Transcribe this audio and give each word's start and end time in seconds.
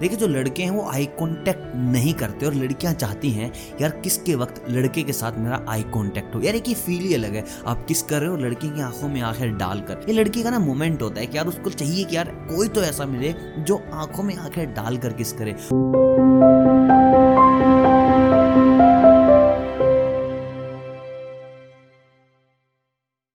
देखिए, 0.00 0.18
जो 0.18 0.26
लड़के 0.26 0.62
हैं, 0.62 0.70
वो 0.70 0.90
आई 0.90 1.06
कांटेक्ट 1.06 1.62
नहीं 1.74 2.14
करते 2.14 2.46
और 2.46 2.54
लड़कियाँ 2.54 2.94
चाहती 2.94 3.30
हैं, 3.30 3.52
यार, 3.80 3.90
किसके 3.90 4.34
वक्त 4.34 4.64
लड़के 4.70 5.02
के 5.02 5.12
साथ 5.12 5.32
मेरा 5.36 5.64
आई 5.68 5.82
कांटेक्ट 5.82 6.34
हो? 6.34 6.40
यार, 6.40 6.54
एक 6.54 6.64
ही 6.66 6.74
फील 6.74 7.02
ही 7.02 7.14
अलग 7.14 7.34
है। 7.34 7.44
आप 7.66 7.84
किस 7.86 8.02
कर 8.02 8.20
रहे 8.20 8.30
हो? 8.30 8.36
लड़के 8.36 8.68
की 8.68 8.80
आँखों 8.80 9.08
में 9.08 9.20
आँखें 9.20 9.58
डालकर 9.58 10.06
ये 10.08 10.14
लड़की 10.14 10.42
का 10.42 10.50
ना 10.50 10.58
मोमेंट 10.58 11.02
होता 11.02 11.20
है 11.20 11.26
कि 11.26 11.36
यार, 11.36 11.46
उसको 11.46 11.70
चाहिए 11.70 12.04
कि 12.04 12.16
यार 12.16 12.24
कोई 12.24 12.68
तो 12.68 12.82
ऐसा 12.82 13.06
मिले 13.06 13.34
जो 13.58 13.82
आँखों 13.94 14.22
में 14.22 14.36
आँखें 14.36 14.74
डालकर 14.74 15.12
किस 15.12 15.32
करे। 15.32 15.56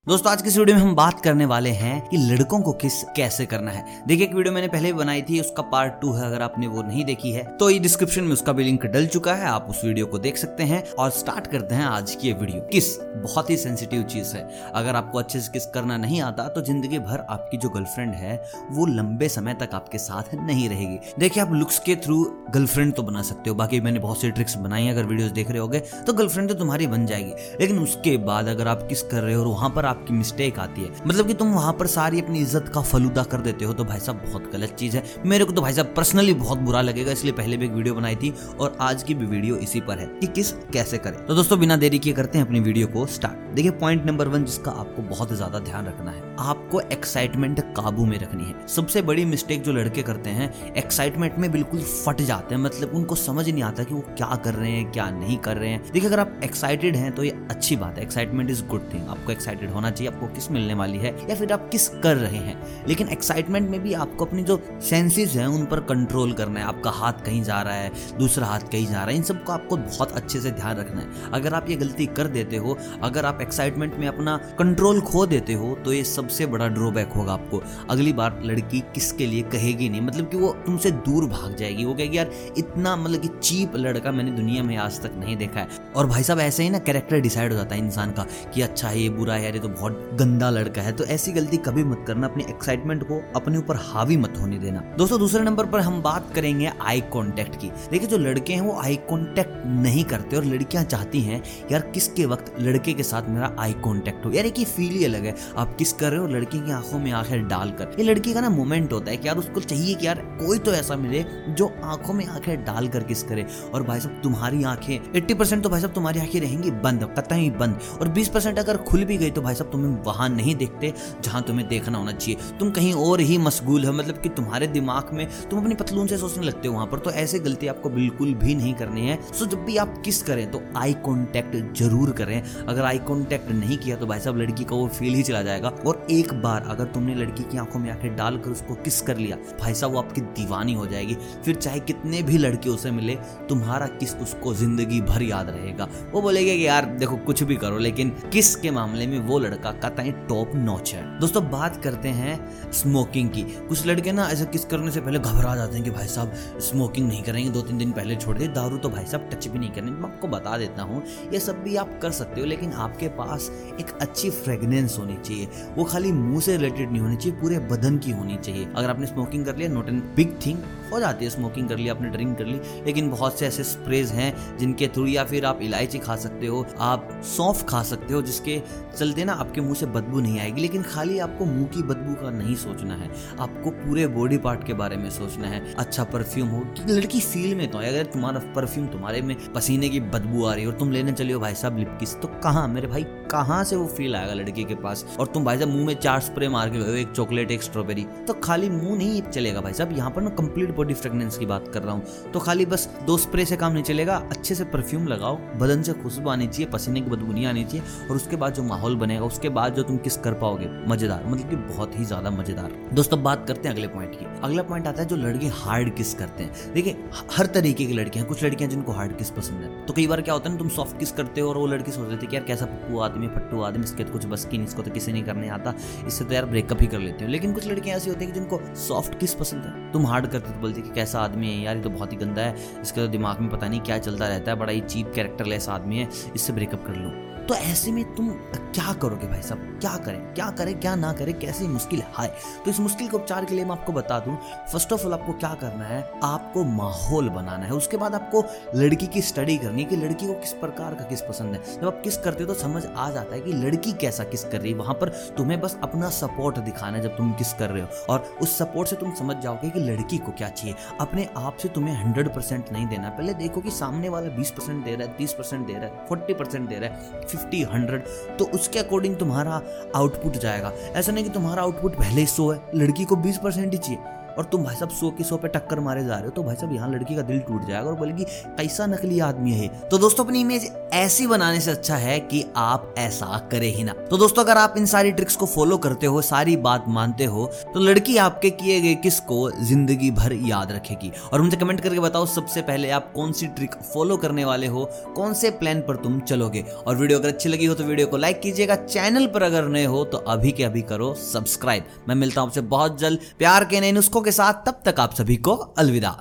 दोस्तों, 0.07 0.31
आज 0.31 0.41
की 0.41 0.47
इस 0.47 0.57
वीडियो 0.57 0.75
में 0.77 0.83
हम 0.83 0.93
बात 0.95 1.21
करने 1.21 1.45
वाले 1.45 1.69
हैं 1.69 2.09
कि 2.09 2.17
लड़कों 2.17 2.59
को 2.61 2.71
किस, 2.71 3.01
कैसे 3.15 3.45
करना 3.45 3.71
है। 3.71 3.83
देखिए, 4.07 4.25
एक 4.25 4.33
वीडियो 4.33 4.53
मैंने 4.53 4.67
पहले 4.67 4.91
भी 4.91 4.97
बनाई 4.97 5.21
थी, 5.21 5.39
उसका 5.39 5.61
पार्ट 5.61 5.93
टू 6.01 6.11
है, 6.13 6.25
अगर 6.25 6.41
आपने 6.41 6.67
वो 6.67 6.81
नहीं 6.81 7.05
देखी 7.05 7.31
है। 7.31 7.43
तो 7.57 7.69
ये 7.69 7.79
डिस्क्रिप्शन 7.79 8.23
में 8.23 8.33
उसका 8.33 8.53
भी 8.53 8.63
लिंक 8.63 8.85
डल 8.85 9.07
चुका 9.07 9.33
है, 9.33 9.45
आप 9.45 9.67
उस 9.69 9.83
वीडियो 9.85 10.05
को 10.05 10.17
देख 10.17 10.37
सकते 10.37 10.63
हैं। 10.63 10.83
और 10.89 11.09
स्टार्ट 11.11 11.47
करते 11.47 11.75
हैं 11.75 11.85
आज 11.85 12.13
की 12.15 12.27
ये 12.27 12.33
वीडियो। 12.33 12.61
किस? 12.63 12.97
बहुत 13.15 13.49
ही 13.49 13.57
सेंसिटिव 13.57 14.03
चीज़ 14.03 14.35
है। 14.35 14.43
अगर 14.73 14.95
आपको 14.95 15.19
अच्छे 15.19 15.39
से 15.39 15.51
किस 15.51 15.65
करना 15.65 15.97
नहीं 15.97 16.21
आता 16.21 16.47
तो 16.47 16.61
ज़िंदगी 16.61 16.99
भर 16.99 17.25
आपकी 17.29 17.57
जो 17.57 17.69
गर्लफ्रेंड 17.69 18.13
है, 18.13 18.35
वो 18.71 18.85
लंबे 18.85 19.29
समय 19.29 19.53
तक 19.53 19.73
आपके 19.73 19.97
साथ 19.97 20.33
नहीं 20.35 20.69
रहेगी। 20.69 20.99
देखिए, 21.19 21.43
आप 21.43 21.53
लुक्स 21.53 21.79
के 21.79 21.95
थ्रू 21.95 22.23
गर्लफ्रेंड 22.49 22.93
तो 22.93 23.03
बना 23.03 23.21
सकते 23.23 23.49
हो। 23.49 23.55
बाकी 23.55 23.81
मैंने 23.81 23.99
बहुत 23.99 24.21
सी 24.21 24.31
ट्रिक्स 24.31 24.55
बनाई 24.57 24.87
अगर 24.87 25.05
वीडियो 25.05 25.29
देख 25.31 25.49
रहे 25.49 25.59
होगे 25.59 25.79
तो 25.79 26.13
गर्लफ्रेंड 26.13 26.49
तो 26.49 26.55
तुम्हारी 26.55 26.87
बन 26.87 27.05
जाएगी। 27.05 27.33
लेकिन 27.59 27.79
उसके 27.79 28.17
बाद 28.23 28.47
अगर 28.47 28.67
आप 28.67 28.87
किस 28.89 29.01
कर 29.03 29.23
रहे 29.23 29.35
हो 29.35 29.43
वहाँ 29.45 29.69
पर 29.69 29.93
आपकी 29.95 30.13
मिस्टेक 30.13 30.59
आती 30.59 30.81
है। 30.81 30.91
मतलब 31.07 31.27
कि 31.27 31.33
तुम 31.35 31.53
वहाँ 31.53 31.73
पर 31.73 31.87
सारी 31.89 32.21
अपनी 32.21 32.39
इज़्ज़त 32.39 32.71
का 32.73 32.81
फलूदा 32.83 33.23
कर 33.25 33.41
देते 33.41 33.65
हो 33.65 33.73
तो 33.73 33.83
भाई 33.85 33.99
साहब 33.99 34.21
बहुत 34.23 34.51
गलत 34.53 34.75
चीज़ 34.79 34.97
है। 34.97 35.03
मेरे 35.25 35.45
को 35.45 35.51
तो 35.51 35.61
भाई 35.61 35.73
साहब 35.73 35.93
पर्सनली 35.95 36.33
बहुत 36.35 36.59
बुरा 36.59 36.81
लगेगा, 36.81 37.11
इसलिए 37.11 37.33
पहले 37.33 37.57
भी 37.57 37.65
एक 37.65 37.71
वीडियो 37.73 37.95
बनाई 37.95 38.15
थी 38.15 38.33
और 38.59 38.77
आज 38.81 39.03
की 39.03 39.13
भी 39.13 39.25
वीडियो 39.27 39.55
इसी 39.57 39.81
पर 39.81 39.99
है 39.99 40.05
कि 40.15 40.27
किस, 40.29 40.51
कैसे 40.73 40.97
करें। 40.97 41.25
तो 41.25 41.35
दोस्तों, 41.35 41.59
बिना 41.59 41.75
देरी 41.77 41.99
किए 41.99 42.13
करते 42.13 42.37
हैं 42.37 42.45
अपनी 42.45 42.59
वीडियो 42.61 42.87
को 42.87 43.05
स्टार्ट 43.07 43.43
देखिए 43.55 43.71
पॉइंट 43.73 44.05
नंबर 44.05 44.27
वन 44.27 44.43
जिसका 44.45 44.71
आपको 44.73 45.01
बहुत 45.03 45.31
ज़्यादा 45.33 45.59
ध्यान 45.61 45.85
रखना 45.85 46.11
है, 46.11 46.21
आपको 46.39 46.79
एक्साइटमेंट 46.81 47.59
काबू 47.75 48.05
में 48.05 48.17
रखनी 48.19 48.43
है। 48.43 48.67
सबसे 48.67 49.01
बड़ी 49.01 49.25
मिस्टेक 49.25 49.61
जो 49.63 49.73
लड़के 49.73 50.01
करते 50.03 50.29
हैं 50.29 50.73
एक्साइटमेंट 50.75 51.37
में 51.39 51.51
बिल्कुल 51.51 51.81
फट 51.81 52.21
जाते 52.23 52.55
हैं। 52.55 52.61
मतलब 52.61 52.95
उनको 52.95 53.15
समझ 53.17 53.47
नहीं 53.49 53.63
आता 53.63 53.83
कि 53.83 53.93
वो 53.93 54.01
क्या 54.09 54.35
कर 54.35 54.53
रहे 54.53 54.71
हैं, 54.71 54.91
क्या 54.91 55.09
नहीं 55.11 55.37
कर 55.39 55.57
रहे 55.57 55.69
हैं। 55.69 55.81
देखिए, 55.83 56.09
अगर 56.09 56.19
आप 56.19 56.39
एक्साइटेड 56.43 56.95
हैं 56.95 57.11
तो 57.15 57.23
ये 57.23 57.31
अच्छी 57.51 57.75
बात 57.75 57.97
है। 57.97 58.03
एक्साइटमेंट 58.03 58.49
इज़ 58.49 58.63
गुड 58.65 58.93
थिंग 58.93 59.07
आपको 59.09 59.31
एक्साइटेड 59.31 59.71
होना 59.71 59.84
चाहिए 59.89 60.11
आपको 60.11 60.27
किस 60.27 60.51
मिलने 60.51 60.73
वाली 60.73 60.97
है 60.97 61.29
या 61.29 61.35
फिर 61.35 61.53
आप 61.53 61.69
किस 61.69 61.87
कर 61.89 62.15
रहे 62.15 62.37
हैं। 62.37 62.87
लेकिन 62.87 63.07
एक्साइटमेंट 63.07 63.69
में 63.69 63.83
भी 63.83 63.93
आपको 63.93 64.25
अपनी 64.25 64.43
जो 64.43 64.61
सेंसेस 64.81 65.33
हैं, 65.33 65.47
उन 65.47 65.65
पर 65.65 65.79
कंट्रोल 65.79 66.33
करना 66.33 66.59
है। 66.59 66.65
आपका 66.65 66.89
हाथ 66.89 67.13
कहीं 67.13 67.43
जा 67.43 67.61
रहा 67.61 67.73
है, 67.73 67.91
दूसरा 68.19 68.47
हाथ 68.47 68.59
कहीं 68.59 68.87
जा 68.87 68.93
रहा 68.93 69.05
है, 69.05 69.15
इन 69.15 69.23
सबको 69.23 69.51
आपको 69.51 69.77
बहुत 69.77 70.11
अच्छे 70.11 70.39
से 70.39 70.51
ध्यान 70.51 70.77
रखना 70.77 71.01
है। 71.01 71.07
अगर 71.33 71.53
आप 71.53 71.69
ये 71.69 71.75
गलती 71.75 72.05
कर 72.05 72.27
देते 72.27 72.57
हो, 72.57 72.77
अगर 73.03 73.25
आप 73.25 73.41
एक्साइटमेंट 73.41 73.95
में 73.95 74.07
अपना 74.07 74.37
कंट्रोल 74.37 75.01
खो 75.01 75.25
देते 75.25 75.53
हो 75.53 75.75
तो 75.85 75.93
ये 75.93 76.03
सबसे 76.03 76.45
बड़ा 76.45 76.67
ड्रॉबैक 76.67 77.09
होगा 77.09 77.33
आपको। 77.33 77.61
अगली 77.89 78.13
बार 78.13 78.41
लड़की 78.43 78.79
किसके 78.79 79.25
लिए 79.25 79.41
कहेगी 79.41 79.89
नहीं? 79.89 80.01
मतलब 80.01 80.29
कि 80.29 80.37
वो 80.37 80.53
तुमसे 80.65 80.91
दूर 80.91 81.25
भाग 81.25 81.55
जाएगी। 81.55 81.85
वो 81.85 81.93
कहेगी, 81.93 82.17
यार, 82.17 82.31
इतना 82.57 82.95
मतलब 82.95 83.21
कि 83.21 83.27
चीप 83.27 83.75
लड़का 83.75 84.11
मैंने 84.11 84.31
दुनिया 84.31 84.63
में 84.63 84.77
आज 84.77 85.01
तक 85.01 85.11
नहीं 85.15 85.37
देखा 85.37 85.59
है। 85.59 85.67
और 85.95 86.07
भाई 86.07 86.23
साहब, 86.23 86.39
ऐसे 86.39 86.63
ही 86.63 86.69
ना 86.69 86.79
कैरेक्टर 86.79 87.19
डिसाइड 87.19 87.51
हो 87.51 87.57
जाता 87.57 87.75
है 87.75 87.81
इंसान 87.81 88.11
का 88.11 88.25
कि 88.53 88.61
अच्छा 88.61 88.87
है, 88.87 88.99
ये 88.99 89.09
बुरा 89.09 89.33
है 89.33 89.43
यार 89.43 89.53
ये 89.53 89.59
तो 89.59 89.69
बहुत 89.79 90.11
गंदा 90.13 90.49
लड़का 90.49 90.81
है 90.81 90.91
तो 90.91 91.05
ऐसी 91.05 91.31
गलती 91.31 91.57
कभी 91.57 91.83
मत 91.83 92.03
करना, 92.07 92.27
अपनी 92.27 92.43
एक्साइटमेंट 92.43 93.03
को 93.03 93.21
अपने 93.35 93.57
ऊपर 93.57 93.75
हावी 93.75 94.17
मत 94.17 94.33
होने 94.41 94.59
देना। 94.59 94.79
दोस्तों, 94.97 95.19
दूसरे 95.19 95.43
नंबर 95.43 95.65
पर 95.65 95.79
हम 95.79 96.01
बात 96.01 96.33
करेंगे 96.35 96.71
आई 96.81 97.01
कॉन्टेक्ट 97.01 97.55
की। 97.55 97.71
देखिए, 97.91 98.07
जो 98.07 98.17
लड़के 98.17 98.53
हैं, 98.53 98.61
वो 98.61 98.81
आई 98.81 98.95
कॉन्टेक्ट 98.95 99.63
नहीं 99.65 100.03
करते 100.03 100.37
और 100.37 100.45
लड़कियाँ 100.45 100.83
चाहती 100.83 101.21
हैं, 101.21 101.43
यार, 101.71 101.81
किसके 101.81 102.25
वक्त 102.25 102.55
लड़के 102.59 102.93
के 102.93 103.03
साथ 103.03 103.29
मेरा 103.29 103.55
आई 103.59 103.73
कॉन्टेक्ट 103.73 104.25
हो? 104.25 104.31
यार, 104.31 104.45
एक 104.45 104.67
फील 104.67 104.91
ही 104.91 105.05
अलग 105.05 105.25
है। 105.25 105.35
आप 105.57 105.75
किस 105.75 105.93
कर 105.93 106.11
रहे 106.11 106.19
हो? 106.19 106.27
लड़की 106.27 106.59
की 106.59 106.71
आँखों 106.71 106.99
में 106.99 107.11
आँखें 107.11 107.47
डालकर। 107.47 107.95
ये 107.99 108.03
लड़की 108.03 108.33
का 108.33 108.41
ना 108.41 108.49
मोमेंट 108.49 108.93
होता 108.93 109.11
है 109.11 109.17
कि 109.17 109.27
यार, 109.27 109.37
उसको 109.37 109.59
चाहिए 109.59 109.95
कि 109.95 110.07
यार, 110.07 110.15
कोई 110.19 110.59
तो 110.59 110.71
ऐसा 110.71 110.95
मिले 110.95 111.25
जो 111.49 111.75
आँखों 111.83 112.13
में 112.13 112.27
आँखें 112.27 112.63
डालकर 112.63 113.03
किस 113.03 113.23
करे। 113.23 113.45
और 113.73 113.83
भाई 113.83 113.99
साहब, 113.99 114.19
तुम्हारी 114.23 114.63
आँखें 114.63 115.11
80% 115.13 115.63
तो 115.63 115.69
भाई 115.69 115.81
साहब, 115.81 115.93
तुम्हारी 115.93 116.19
आँखें 116.19 116.41
रहेंगी 116.41 116.71
बंद 116.71 117.03
कतई 117.19 117.49
बंद। 117.49 117.79
और 118.01 118.07
20% 118.07 118.59
अगर 118.59 118.77
खुल 118.77 119.03
भी 119.03 119.17
गई 119.17 119.31
तो 119.31 119.41
भाई 119.41 119.55
साहब 119.55 119.64
तुम्हें 119.65 119.91
वहाँ 120.03 120.29
नहीं 120.29 120.55
देखते, 120.55 120.93
जहाँ 121.23 121.41
तुम्हें 121.43 121.67
देखना 121.67 121.97
होना 121.97 122.11
चाहिए। 122.11 122.57
तुम 122.59 122.71
कहीं 122.71 122.93
और 122.95 123.19
ही 123.21 123.37
मशगूल 123.39 123.85
हो 123.85 123.93
मतलब 123.93 124.21
कि 124.21 124.29
तुम्हारे 124.31 124.67
दिमाग 124.67 125.09
में 125.13 125.27
तुम 125.49 125.59
अपनी 125.59 125.75
पतलून 125.75 126.07
से 126.07 126.17
सोचने 126.17 126.45
लगते 126.45 126.67
हो 126.67 126.73
वहाँ 126.73 126.87
पर 126.87 126.99
तो 126.99 127.11
ऐसे 127.13 127.39
गलती 127.39 127.67
आपको 127.67 127.89
बिल्कुल 127.89 128.33
भी 128.35 128.55
नहीं 128.55 128.73
करनी 128.73 129.07
है। 129.07 129.19
सो 129.33 129.45
जब 129.45 129.63
भी 129.65 129.77
आप 129.77 130.01
किस 130.05 130.21
करें 130.23 130.49
तो 130.51 130.61
आई 130.77 130.93
कॉन्टेक्ट 131.05 131.55
ज़रूर 131.77 132.11
करें। 132.11 132.41
अगर 132.41 132.81
आई 132.83 132.99
कॉन्टेक्ट 133.01 133.51
नहीं 133.53 133.77
किया 133.77 133.95
तो 133.95 134.05
भाई 134.05 134.19
साहब 134.19 134.37
लड़की 134.37 134.63
का 134.63 134.75
वो 134.75 134.87
फील 134.89 135.13
ही 135.15 135.23
चला 135.23 135.41
जाएगा। 135.41 135.69
और 135.87 136.05
एक 136.11 136.33
बार 136.41 136.67
अगर 136.69 136.85
तुमने 136.85 137.15
लड़की 137.15 137.43
की 137.43 137.57
आँखों 137.57 137.79
में 137.79 137.89
आँखें 137.91 138.15
डालकर 138.15 138.51
उसको 138.51 138.75
किस 138.75 139.01
कर 139.01 139.17
लिया, 139.17 139.37
भाई 139.59 139.73
साहब 139.73 139.91
वो 139.93 139.99
आपकी 139.99 140.21
दीवानी 140.21 140.73
हो 140.73 140.85
जाएगी। 140.87 141.15
फिर 141.45 141.55
चाहे 141.55 141.79
कितने 141.81 142.21
भी 142.23 142.37
लड़के 142.37 142.69
उसे 142.69 142.91
मिले, 142.91 143.15
तुम्हारा 143.49 143.87
किस 143.89 144.15
उसको 144.17 144.53
ज़िंदगी 144.55 145.01
भर 145.03 145.23
याद 145.23 145.49
रहेगा। 145.49 145.87
वो 146.11 146.21
बोलेगा 146.21 146.53
कि 146.53 146.65
यार 146.67 146.85
देखो 146.95 147.17
कुछ 147.25 147.43
भी 147.43 147.55
करो, 147.55 147.77
लेकिन 147.79 148.09
किस 148.33 148.55
के 148.55 148.71
मामले 148.71 149.07
में 149.07 149.19
वो 149.19 149.39
लड़का 149.39 149.54
कतई 149.57 150.11
टॉप 150.29 150.51
नॉच 150.55 150.93
है। 150.93 151.03
दोस्तों, 151.19 151.43
बात 151.51 151.81
करते 151.83 152.09
हैं 152.09 152.71
स्मोकिंग 152.73 153.29
की। 153.29 153.43
कुछ 153.67 153.85
लड़के 153.87 154.11
ना 154.11 154.27
ऐसा 154.27 154.45
किस 154.45 154.65
करने 154.65 154.91
से 154.91 155.01
पहले 155.01 155.19
घबरा 155.19 155.55
जाते 155.55 155.75
हैं 155.75 155.83
कि 155.83 155.91
भाई 155.91 156.07
साहब 156.07 156.33
स्मोकिंग 156.61 157.07
नहीं 157.07 157.23
करेंगे 157.23 157.49
दो 157.49 157.61
तीन 157.61 157.77
दिन 157.77 157.91
पहले 157.91 158.15
छोड़ 158.15 158.37
दे। 158.37 158.47
दारू 158.49 158.77
तो 158.77 158.89
भाई 158.89 159.05
साहब 159.05 159.29
टच 159.33 159.47
भी 159.47 159.59
नहीं 159.59 159.69
करेंगे 159.69 159.91
मैं 159.91 160.09
आपको 160.09 160.27
बता 160.27 160.57
देता 160.57 160.83
हूँ, 160.83 161.03
ये 161.33 161.39
सब 161.39 161.61
भी 161.63 161.75
आप 161.75 161.99
कर 162.01 162.11
सकते 162.11 162.41
हो, 162.41 162.47
लेकिन 162.47 162.73
आपके 162.73 163.07
पास 163.17 163.49
एक 163.79 163.97
अच्छी 164.01 164.29
फ्रेगनेंस 164.31 164.97
होनी 164.99 165.17
चाहिए। 165.17 165.47
वो 165.75 165.83
खाली 165.83 166.11
मुँह 166.11 166.39
से 166.39 166.57
रिलेटेड 166.57 166.91
नहीं 166.91 167.01
होनी 167.01 167.15
चाहिए, 167.15 167.37
पूरे 167.39 167.59
बदन 167.67 167.97
की 167.97 168.11
होनी 168.11 168.37
चाहिए। 168.37 168.67
अगर 168.75 168.89
आपने 168.89 169.07
स्मोकिंग 169.07 169.45
कर 169.45 169.55
लिया 169.55 169.69
नोट 169.69 169.89
एन 169.89 169.99
बिग 170.15 170.39
थिंग 170.45 170.57
हो 170.85 170.99
जाती 170.99 171.25
है 171.25 171.31
स्मोकिंग 171.31 171.69
कर 171.69 171.77
लिया 171.77 171.93
आपने 171.93 172.09
ड्रिंक 172.09 172.37
कर 172.37 172.45
ली। 172.45 172.59
लेकिन 172.85 173.09
बहुत 173.09 173.39
से 173.39 173.47
ऐसे 173.47 173.63
स्प्रेज 173.63 174.11
हैं 174.11 174.57
जिनके 174.57 174.87
थ्रू 174.87 175.05
या 175.07 175.23
फिर 175.23 175.45
आप 175.45 175.59
इलायची 175.61 175.99
खा 175.99 176.15
सकते 176.17 176.47
हो, 176.47 176.65
आप 176.79 177.09
सौंफ 177.27 177.63
खा 177.69 177.81
सकते 177.83 178.13
हो, 178.13 178.21
जिसके 178.21 178.61
चलते 178.97 179.25
ना 179.25 179.33
आपके 179.33 179.61
मुँह 179.61 179.75
से 179.75 179.85
बदबू 179.87 180.19
नहीं 180.21 180.39
आएगी। 180.39 180.61
लेकिन 180.61 180.83
खाली 180.83 181.19
आपको 181.19 181.45
मुँह 181.45 181.67
की 181.67 181.83
बदबू 181.83 182.13
का 182.15 182.29
नहीं 182.31 182.55
सोचना 182.57 182.95
है, 182.95 183.09
आपको 183.39 183.71
पूरे 183.71 184.07
बॉडी 184.09 184.37
पार्ट 184.37 184.63
के 184.67 184.73
बारे 184.75 184.97
में 184.97 185.09
सोचना 185.11 185.47
है। 185.47 185.63
अच्छा 185.75 186.03
परफ्यूम 186.05 186.49
हो 186.49 186.63
लड़की 186.89 187.19
फील 187.21 187.55
में 187.55 187.69
तो 187.71 187.77
अगर 187.79 188.05
तुम्हारा 188.13 188.39
परफ्यूम 188.55 188.87
तुम्हारे 188.87 189.21
में 189.21 189.35
पसीने 189.53 189.89
की 189.89 189.99
बदबू 189.99 190.45
आ 190.45 190.53
रही 190.53 190.63
है 190.63 190.69
और 190.69 190.77
तुम 190.79 190.91
लेने 190.91 191.11
चले 191.13 191.33
हो 191.33 191.39
भाई 191.39 191.53
साहब 191.55 191.77
लिपकिस 191.77 192.15
तो 192.15 192.27
कहाँ? 192.43 192.67
मेरे 192.67 192.87
भाई, 192.87 193.03
कहाँ 193.31 193.63
से 193.63 193.75
वो 193.75 193.85
फील 193.87 194.15
आएगा 194.15 194.33
लड़की 194.33 194.63
के 194.63 194.75
पास? 194.77 195.05
और 195.19 195.27
तुम 195.27 195.45
भाई 195.45 195.57
साहब 195.57 195.69
मुँह 195.69 195.85
में 195.85 195.93
चार 195.95 196.19
स्प्रे 196.21 196.49
मार 196.49 196.69
के 196.69 196.79
गए 196.79 197.01
एक 197.01 197.11
चॉकलेट 197.11 197.51
एक 197.51 197.63
स्ट्रॉबेरी 197.63 198.03
तो 198.27 198.33
खाली 198.35 198.69
मुँह 198.69 198.97
नहीं 198.97 199.21
चलेगा 199.23 199.61
भाई 199.61 199.73
साहब। 199.73 199.91
यहाँ 199.97 200.11
पर 200.11 200.21
मैं 200.21 200.35
कंप्लीट 200.35 200.74
बॉडी 200.75 200.93
फ्रेगनेंस 200.93 201.37
की 201.37 201.45
बात 201.45 201.67
कर 201.67 201.81
रहा 201.81 201.93
हूँ। 201.93 202.31
तो 202.31 202.39
खाली 202.39 202.65
बस 202.65 202.87
दो 203.07 203.17
स्प्रे 203.17 203.45
से 203.45 203.55
काम 203.55 203.73
नहीं 203.73 203.83
चलेगा। 203.83 204.15
अच्छे 204.31 204.55
से 204.55 204.63
परफ्यूम 204.65 205.07
लगाओ, 205.07 205.37
बदन 205.57 205.81
से 205.81 205.93
खुशबू 205.93 206.29
आनी 206.29 206.47
चाहिए, 206.47 206.71
पसीने 206.71 207.01
की 207.01 207.09
बदबू 207.09 207.33
आनी 207.45 207.63
चाहिए 207.63 208.07
और 208.09 208.15
उसके 208.15 208.35
बाद 208.35 208.53
जो 208.53 208.63
माहौल 208.63 208.95
बनेगा, 208.95 209.25
उसके 209.25 209.49
बाद 209.49 209.75
जो 209.75 209.83
तुम 209.83 209.97
किस 209.97 210.17
कर 210.17 210.33
पाओगे, 210.35 210.69
मज़ेदार 210.87 211.25
मतलब 211.25 211.49
कि 211.49 211.55
बहुत 211.55 211.97
ही 211.99 212.05
ज़्यादा 212.05 212.29
मज़ेदार। 212.31 212.71
दोस्तों 212.93 213.21
बात 213.23 213.45
करते 213.47 213.67
हैं 213.67 213.75
अगले 213.75 213.87
पॉइंट 213.87 214.11
की। 214.11 214.25
अगला 214.43 214.63
पॉइंट 214.63 214.87
आता 214.87 215.01
है 215.01 215.07
जो 215.07 215.15
लड़के 215.15 215.47
हार्ड 215.55 215.93
किस 215.95 216.13
करते 216.13 216.43
हैं। 216.43 216.73
देखिए, 216.73 216.95
हर 217.31 217.45
तरीके 217.55 217.85
की 217.85 217.93
लड़कियाँ 217.93 218.23
हैं, 218.23 218.27
कुछ 218.29 218.43
लड़कियाँ 218.43 218.69
जिनको 218.71 218.91
हार्ड 218.91 219.17
किस 219.17 219.29
पसंद 219.31 219.61
है। 219.61 219.85
तो 219.85 219.93
कई 219.93 220.07
बार 220.07 220.21
क्या 220.21 220.33
होता 220.33 220.49
है 220.49 220.55
ना, 220.55 220.59
तुम 220.59 220.69
सॉफ्ट 220.69 220.99
किस 220.99 221.11
करते 221.11 221.41
हो 221.41 221.49
और 221.49 221.57
वो 221.57 221.67
लड़की 221.67 221.91
सोच 221.91 222.07
रही 222.09 222.17
थी 222.17 222.27
कि 222.27 222.35
यार 222.35 222.45
कैसा 222.45 222.65
पप्पू 222.65 222.99
आदमी, 222.99 223.27
फट्टू 223.27 223.61
आदमी, 223.61 223.83
इसके 223.83 224.03
तो 224.03 224.13
कुछ 224.13 224.25
बस 224.25 224.45
की 224.45 224.57
नहीं, 224.57 224.67
इसको 224.67 224.81
तो 224.81 224.91
किसी 224.91 225.11
नहीं 225.11 225.23
करने 225.23 225.49
आता। 225.49 225.73
इससे 226.07 226.25
तो 226.25 226.33
यार 226.33 226.45
ब्रेकअप 226.45 226.81
ही 226.81 226.87
कर 226.87 226.99
लेते 226.99 227.25
हो। 227.25 227.31
लेकिन 227.31 227.53
कुछ 227.53 227.67
लड़कियाँ 227.67 227.97
ऐसी 227.97 228.09
होती 228.09 228.25
है 228.25 228.31
जिनको 228.31 228.59
सॉफ्ट 228.87 229.19
किस 229.19 229.33
पसंद 229.33 229.63
है। 229.63 229.91
तुम 229.91 230.05
हार्ड 230.05 230.27
करते 230.27 230.51
तो 230.51 230.64
बोलती 230.65 230.81
कि 230.81 230.89
कैसा 230.89 231.19
आदमी 231.19 231.47
है 231.47 231.61
यार, 231.63 231.77
ये 231.77 231.83
तो 231.83 231.89
बहुत 231.89 232.11
ही 232.11 232.17
गंदा 232.17 232.41
है। 232.41 232.81
इसके 232.81 233.01
तो 233.01 233.07
दिमाग 233.07 233.39
में 233.39 233.49
पता 233.49 233.67
नहीं 233.67 233.81
क्या 233.81 233.97
चलता 233.97 234.27
रहता 234.27 234.51
है, 234.51 234.57
बड़ा 234.57 234.71
ही 234.71 234.81
चीप 234.81 235.11
कैरेक्टर 235.15 235.45
लेस 235.45 235.69
आदमी 235.69 235.97
है। 235.97 236.09
इससे 236.35 236.53
ब्रेकअप 236.53 236.85
कर 236.87 236.95
लो। 236.95 237.34
तो 237.47 237.55
ऐसे 237.55 237.91
में 237.91 238.03
तुम 238.15 238.29
क्या 238.75 238.93
करोगे 238.93 239.27
भाई 239.27 239.41
साहब? 239.41 239.59
क्या 239.81 239.95
करें? 239.97 240.19
क्या 240.33 240.49
करें? 240.49 240.79
क्या 240.79 240.95
ना 240.95 241.11
करें? 241.13 241.33
कैसी 241.39 241.67
मुश्किल 241.67 242.01
है? 242.19 242.27
तो 242.65 242.71
इस 242.71 242.79
मुश्किल 242.79 243.07
के 243.07 243.17
उपचार 243.17 243.45
के 243.45 243.55
लिए 243.55 243.65
मैं 243.65 243.71
आपको 243.71 243.93
बता 243.93 244.19
दूँ 244.19 244.37
फ़र्स्ट 244.71 244.93
ऑफ़ 244.93 245.05
ऑल 245.05 245.13
आपको 245.13 245.33
क्या 245.33 245.53
करना 245.53 245.85
है? 245.85 246.01
आपको 246.23 246.63
माहौल 246.63 247.29
बनाना 247.29 247.65
है। 247.65 247.71
उसके 247.71 247.97
बाद 247.97 248.15
आपको 248.15 248.43
लड़की 248.75 249.07
की 249.07 249.21
स्टडी 249.21 249.57
करनी 249.57 249.83
है 249.83 249.89
कि 249.89 249.95
लड़की 249.95 250.27
को 250.27 250.33
किस 250.33 250.53
प्रकार 250.53 250.95
का 250.95 251.03
किस 251.03 251.21
पसंद 251.21 251.55
है। 251.55 251.79
जब 251.81 251.87
आप 251.87 252.01
किस 252.03 252.17
करते 252.17 252.43
हो 252.43 252.53
तो 252.53 252.59
समझ 252.59 252.85
आ 252.85 253.09
जाता 253.09 253.35
है 253.35 253.41
कि 253.41 253.53
लड़की 253.53 253.93
कैसा 253.93 254.23
किस 254.23 254.43
कर 254.43 254.61
रही 254.61 254.71
है। 254.71 254.77
वहाँ 254.77 254.93
पर 254.93 255.09
तुम्हें 255.37 255.59
बस 255.61 255.77
अपना 255.83 256.09
सपोर्ट 256.09 256.59
दिखाना 256.59 256.97
है 256.97 257.03
जब 257.03 257.17
तुम 257.17 257.31
किस 257.33 257.53
कर 257.53 257.69
रहे 257.69 257.83
हो। 257.83 258.05
और 258.09 258.37
उस 258.41 258.57
सपोर्ट 258.57 258.89
से 258.89 258.95
तुम 258.95 259.13
समझ 259.13 259.37
जाओगे 259.37 259.69
कि 259.69 259.79
लड़की 259.79 260.17
को 260.17 260.31
क्या 260.31 260.49
चाहिए। 260.49 260.75
अपने 261.01 261.27
आप 261.37 261.57
से 261.57 261.69
तुम्हें 261.69 261.95
हंड्रेड 261.95 262.33
परसेंट 262.35 262.71
नहीं 262.71 262.87
देना 262.87 263.09
पहले 263.09 263.33
देखो 263.33 263.61
कि 263.61 263.71
सामने 263.71 264.09
वाला 264.09 264.29
बीस 264.29 264.51
परसेंट 264.51 264.83
दे 264.85 264.95
रहा 264.95 265.07
है, 265.07 265.17
तीस 265.17 265.33
परसेंट 265.33 265.65
दे 265.67 265.73
रहा 265.73 265.83
है 265.83 266.05
फोर्टी 266.07 266.33
परसेंट 266.33 266.69
दे 266.69 266.79
रहा 266.79 266.89
है। 266.89 267.23
फिफ्टी 267.35 267.61
हंड्रेड 267.63 268.03
तो 268.39 268.45
उसके 268.45 268.79
अकॉर्डिंग 268.79 269.15
तुम्हारा 269.15 269.61
आउटपुट 269.95 270.37
जाएगा। 270.37 270.71
ऐसा 270.95 271.11
नहीं 271.11 271.23
कि 271.23 271.29
तुम्हारा 271.29 271.61
आउटपुट 271.61 271.95
पहले 271.95 272.21
ही 272.21 272.27
सो 272.27 272.49
है, 272.51 272.61
लड़की 272.75 273.05
को 273.05 273.15
बीस 273.15 273.37
परसेंट 273.37 273.71
ही 273.71 273.77
चाहिए। 273.77 273.99
और 274.37 274.45
तुम 274.45 274.63
भाई 274.63 274.75
साहब 274.75 274.91
सौ 274.91 275.09
की 275.11 275.23
सौ 275.23 275.37
पे 275.37 275.47
टक्कर 275.49 275.79
मारे 275.81 276.03
जा 276.05 276.15
रहे 276.15 276.25
हो 276.25 276.31
तो 276.31 276.43
भाई 276.43 276.55
साहब 276.55 276.73
यहाँ 276.73 276.89
लड़की 276.91 277.15
का 277.15 277.21
दिल 277.23 277.39
टूट 277.41 277.67
जाएगा 277.67 277.89
और 277.89 277.95
बोलेगी, 277.95 278.23
कैसा 278.23 278.85
नकली 278.87 279.19
आदमी 279.21 279.51
है 279.53 279.67
तो 279.89 279.97
दोस्तों, 279.97 280.25
अपनी 280.25 280.41
इमेज 280.41 280.69
ऐसी 280.93 281.27
बनाने 281.27 281.59
से 281.59 281.71
अच्छा 281.71 281.95
है 281.97 282.19
कि 282.21 282.43
आप 282.57 282.93
ऐसा 282.97 283.37
करे 283.51 283.67
ही 283.67 283.83
ना। 283.83 283.93
तो 284.09 284.17
दोस्तों, 284.17 284.43
अगर 284.43 284.57
आप 284.57 284.73
इन 284.77 284.85
सारी 284.85 285.11
ट्रिक्स 285.11 285.35
को 285.35 285.45
फॉलो 285.47 285.77
करते 285.77 286.07
हो, 286.07 286.21
सारी 286.23 286.55
बात 286.59 286.85
मानते 286.89 287.25
हो 287.25 287.45
तो 287.73 287.79
लड़की 287.79 288.17
आपके 288.19 288.49
किए 288.51 288.79
गए 288.81 288.93
किस 289.03 289.19
को 289.21 289.49
ज़िंदगी 289.51 290.11
भर 290.13 290.33
याद 290.43 290.71
रखेगी। 290.71 291.11
और 291.33 291.41
मुझे 291.41 291.57
कमेंट 291.57 291.81
करके 291.81 291.99
बताओ, 291.99 292.25
सबसे 292.27 292.61
पहले 292.63 292.89
आप 292.91 293.11
कौन 293.15 293.31
सी 293.31 293.47
ट्रिक 293.47 293.75
फॉलो 293.93 294.17
करने 294.17 294.45
वाले 294.45 294.67
हो, 294.67 294.85
कौन 295.15 295.33
से 295.33 295.49
प्लान 295.53 295.81
पर 295.81 295.95
तुम 296.03 296.19
चलोगे? 296.21 296.61
और 296.87 296.95
वीडियो 296.95 297.19
अगर 297.19 297.29
अच्छी 297.29 297.49
लगी 297.49 297.65
हो 297.65 297.73
तो 297.75 297.83
वीडियो 297.83 298.07
को 298.07 298.17
लाइक 298.17 298.41
कीजिएगा। 298.41 298.75
चैनल 298.77 299.27
पर 299.27 299.43
अगर 299.43 299.67
नए 299.67 299.85
हो 299.85 300.03
तो 300.05 300.17
अभी 300.17 300.51
के 300.51 300.63
अभी 300.63 300.81
करो 300.83 301.13
सब्सक्राइब 301.15 301.85
मैं 302.07 302.15
मिलता 302.15 302.41
हूँ 302.41 302.49
आपसे 302.49 302.61
बहुत 302.63 302.99
जल्द। 302.99 303.19
प्यार 303.39 303.65
के 303.65 303.79
नए 303.81 303.91
नुस्खों 303.91 304.21
के 304.25 304.31
साथ 304.31 304.65
तब 304.65 304.81
तक 304.85 304.99
आप 304.99 305.13
सभी 305.13 305.35
को 305.37 305.55
अलविदा। 305.79 306.11